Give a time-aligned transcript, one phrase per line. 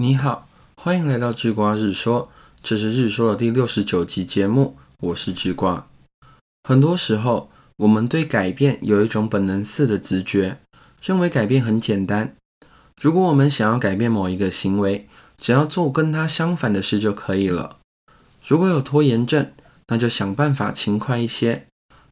[0.00, 2.30] 你好，欢迎来到智瓜日说，
[2.62, 5.86] 这是日说的第六十九集节目，我是智瓜。
[6.64, 10.56] 很多时候，我们对改变有一种本能似的直觉，
[11.02, 12.34] 认为改变很简单。
[12.98, 17.76] 如果我们想要改变某一个行为，只要做跟它相反的事就可以了。
[18.42, 19.52] 如果有拖延症，
[19.88, 21.66] 那就想办法勤快一些；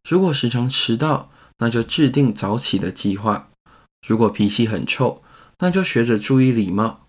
[0.07, 1.31] 如果时常迟到，
[1.61, 3.49] 那就制定早起的计划；
[4.07, 5.23] 如果脾气很臭，
[5.61, 7.07] 那就学着注意礼貌。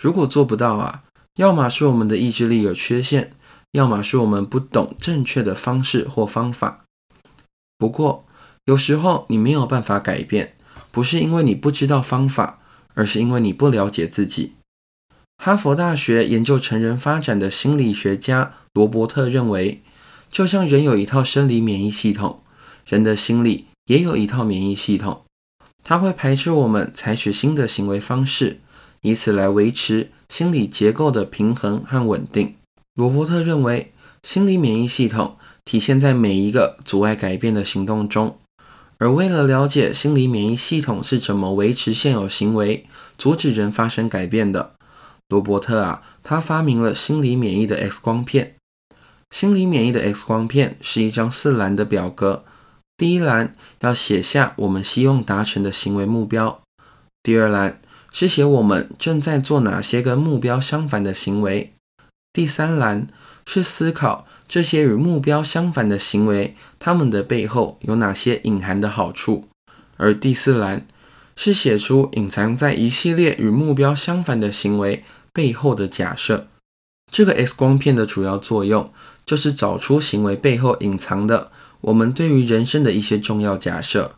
[0.00, 1.04] 如果做不到啊，
[1.36, 3.32] 要么是我们的意志力有缺陷，
[3.72, 6.84] 要么是我们不懂正确的方式或方法。
[7.78, 8.24] 不过，
[8.66, 10.54] 有时候你没有办法改变，
[10.90, 12.58] 不是因为你不知道方法，
[12.94, 14.52] 而是因为你不了解自己。
[15.38, 19.82] 哈佛大学研究成人发展的心理学家罗伯特认为，
[20.30, 22.42] 就像人有一套生理免疫系统，
[22.86, 25.24] 人的心理也有一套免疫系统，
[25.82, 28.60] 它会排斥我们采取新的行为方式。
[29.02, 32.54] 以此来维持心理结构的平衡和稳定。
[32.94, 38.38] 罗伯特认为，心理免疫系统体现在每一个阻碍改变的行动中。
[38.98, 42.86] 而为了了解心理免疫系统是怎么维持现有行为、
[43.18, 44.74] 阻止人发生改变的，
[45.28, 48.54] 罗伯特啊，他发明了心理免疫的 X 光片。
[49.30, 52.44] 心理免疫的 X 光片是一张四栏的表格，
[52.96, 56.62] 第一栏要写下我们希望达成的行为目标，
[57.22, 57.78] 第二栏。
[58.18, 61.74] 是写我们正在做哪些跟目标相反的行为。
[62.32, 63.08] 第三栏
[63.44, 69.46] 是思考这些与目标相反的行为，它们的背后有哪些隐含的好处。
[69.98, 70.86] 而第四栏
[71.36, 76.48] 是写出隐藏在一系列与目标相反的行为背后的假设。
[77.12, 78.90] 这个 X 光片的主要作用
[79.26, 84.14] 就是找出行为背后隐藏的我们对于人生的一些重要假设。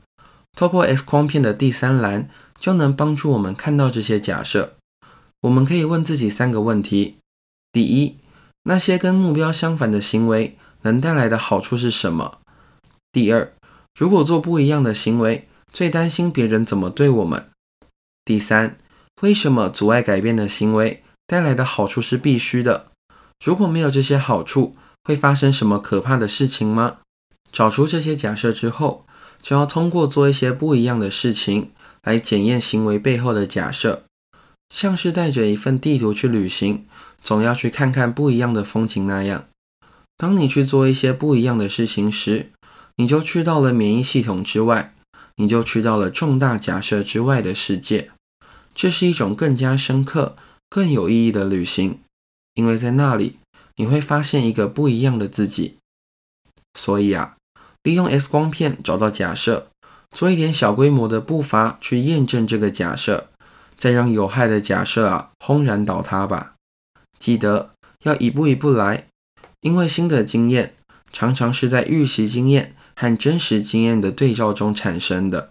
[0.56, 2.30] 透过 X 光片的第三栏。
[2.58, 4.74] 就能帮助我们看到这些假设。
[5.42, 7.18] 我们可以问自己三个问题：
[7.72, 8.16] 第一，
[8.64, 12.38] 那些跟目标相反的行为能带来的好处是什么？
[13.12, 13.52] 第二，
[13.98, 17.46] 如果做不一样的行为，最担心别人怎么对我们？
[18.24, 18.76] 第三，
[19.22, 22.88] 为什么阻碍改变的行为带来的好处是必须的？
[23.44, 26.98] 如果没有这些好处，会发生什么可怕的事情吗？
[27.52, 29.06] 找出这些假设之后，
[29.40, 31.70] 就要通过做一些不一样的事情。
[32.02, 34.04] 来检验行为背后的假设，
[34.74, 36.86] 像是带着一份地图去旅行，
[37.20, 39.46] 总要去看看不一样的风景那样。
[40.16, 42.50] 当你去做一些不一样的事情时，
[42.96, 44.94] 你就去到了免疫系统之外，
[45.36, 48.10] 你就去到了重大假设之外的世界。
[48.74, 50.36] 这是一种更加深刻、
[50.68, 52.00] 更有意义的旅行，
[52.54, 53.38] 因为在那里
[53.76, 55.78] 你会发现一个不一样的自己。
[56.74, 57.36] 所以啊，
[57.82, 59.68] 利用 X 光片找到假设。
[60.10, 63.28] 做一点小规模的步伐去验证这个假设，
[63.76, 66.54] 再让有害的假设啊轰然倒塌吧。
[67.18, 67.70] 记得
[68.02, 69.06] 要一步一步来，
[69.60, 70.74] 因为新的经验
[71.12, 75.50] 常常是在预习经验和真实经验的对照中产生的。